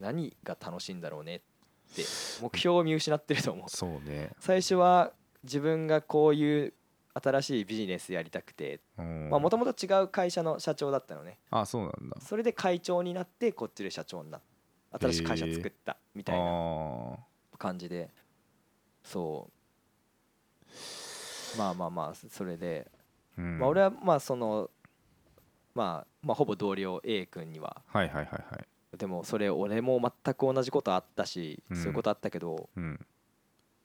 [0.00, 1.40] 何が楽しいんだろうねっ
[1.94, 2.02] て
[2.40, 3.68] 目標を見失ってると思う。
[3.68, 4.30] そうね。
[4.38, 6.72] 最初は自分がこういう
[7.12, 9.28] 新しいビジネスやりたくてうん。
[9.28, 11.38] もともと違う会社の社長だったのね。
[11.50, 12.16] あそうなんだ。
[12.22, 14.53] それで会長になってこっちで社長になった
[15.00, 18.10] 新しい会社作ったみたいなあ感じで。
[19.02, 19.50] そ
[21.54, 21.58] う。
[21.58, 22.90] まあまあまあそれで、
[23.36, 24.70] まあ、俺はまあその
[25.74, 27.82] まあまあほぼ同僚 A 君には。
[27.86, 28.96] はいはいはいはい。
[28.96, 31.76] でもそれ俺も全く同じことあったし、うん。
[31.76, 33.00] そういうことあったけどうん。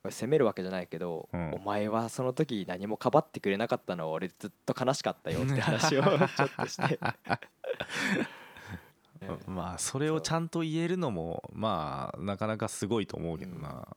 [0.09, 1.53] 責めるわけじゃないけど、うん。
[1.53, 7.13] お前はその時何もかばってくれなかったのは俺ずっと悲しかったよって話をちょっとして、う ん
[9.47, 13.87] まあそれをちゃんと言えるのもまあなかなかすごいと思うけどな。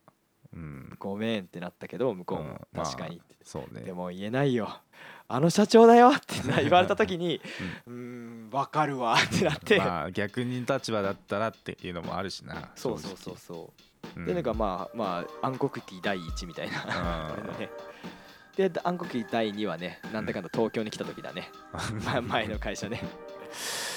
[0.53, 0.97] うん。
[0.99, 2.61] ごめんってなったけど向こうも。
[2.75, 3.83] 確かにって、そうね。
[3.83, 4.81] でも言えないよ。
[5.29, 7.41] あの社長だよって言われた時に
[7.87, 12.71] うーん分かるわってなって、まあ逆に立場だったらっていうのもあるしな。
[12.75, 13.73] そうそうそう正そ
[14.17, 17.35] う直でなんかまあまあ暗黒期第一みたいな。
[18.57, 21.51] で暗黒期第2はねなんだかんだ東京に来た時だね、
[22.05, 23.03] まあ前の会社ね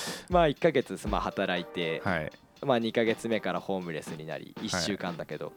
[0.30, 2.32] まあ1ヶ月まあ働いて、はい。
[2.64, 5.54] まあ2ヶ月目からホームレスになり1週間だけど、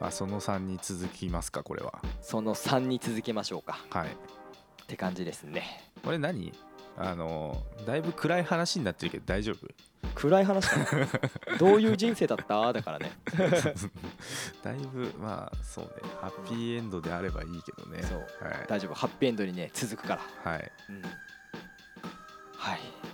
[0.00, 2.02] まあその3に続きますかこれは。
[2.20, 3.78] その3に続けましょうか。
[3.90, 4.08] はい。
[4.08, 5.84] って感じですね。
[6.04, 6.52] これ何？
[6.98, 9.66] あのだいぶ暗い話になってるけど大丈夫？
[10.14, 10.68] 暗い話
[11.58, 12.72] どういう人生だった？
[12.72, 13.12] だからね。
[14.62, 15.90] だいぶまあそうね。
[16.20, 18.02] ハッピーエンドであればいいけどね。
[18.02, 18.18] そう。
[18.44, 18.94] はい、大丈夫。
[18.94, 20.50] ハッピーエンドにね続くから。
[20.52, 21.02] はい、うん
[22.62, 23.11] はい。